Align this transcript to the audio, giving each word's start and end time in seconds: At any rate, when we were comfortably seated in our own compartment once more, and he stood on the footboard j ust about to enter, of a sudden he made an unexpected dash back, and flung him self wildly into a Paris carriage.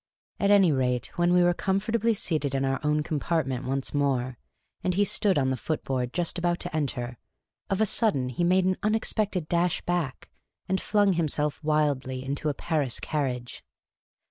At 0.39 0.49
any 0.49 0.71
rate, 0.71 1.15
when 1.19 1.31
we 1.31 1.43
were 1.43 1.53
comfortably 1.53 2.15
seated 2.15 2.55
in 2.55 2.65
our 2.65 2.79
own 2.83 3.03
compartment 3.03 3.65
once 3.65 3.93
more, 3.93 4.39
and 4.83 4.95
he 4.95 5.03
stood 5.05 5.37
on 5.37 5.51
the 5.51 5.55
footboard 5.55 6.11
j 6.11 6.23
ust 6.23 6.39
about 6.39 6.59
to 6.61 6.75
enter, 6.75 7.19
of 7.69 7.81
a 7.81 7.85
sudden 7.85 8.29
he 8.29 8.43
made 8.43 8.65
an 8.65 8.77
unexpected 8.81 9.47
dash 9.47 9.81
back, 9.81 10.31
and 10.67 10.81
flung 10.81 11.13
him 11.13 11.27
self 11.27 11.63
wildly 11.63 12.25
into 12.25 12.49
a 12.49 12.55
Paris 12.55 12.99
carriage. 12.99 13.63